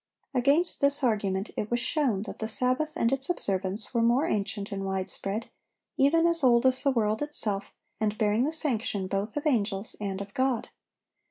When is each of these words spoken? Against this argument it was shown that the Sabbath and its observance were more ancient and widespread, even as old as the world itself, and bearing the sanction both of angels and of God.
Against 0.33 0.81
this 0.81 1.03
argument 1.03 1.51
it 1.55 1.69
was 1.69 1.79
shown 1.79 2.23
that 2.23 2.39
the 2.39 2.47
Sabbath 2.47 2.93
and 2.95 3.11
its 3.11 3.29
observance 3.29 3.93
were 3.93 4.01
more 4.01 4.25
ancient 4.25 4.71
and 4.71 4.83
widespread, 4.83 5.47
even 5.95 6.25
as 6.25 6.43
old 6.43 6.65
as 6.65 6.81
the 6.81 6.89
world 6.89 7.21
itself, 7.21 7.71
and 7.99 8.17
bearing 8.17 8.43
the 8.43 8.51
sanction 8.51 9.05
both 9.05 9.37
of 9.37 9.45
angels 9.45 9.95
and 10.01 10.19
of 10.19 10.33
God. 10.33 10.69